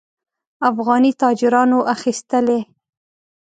[0.69, 2.59] افغاني تاجرانو اخیستلې.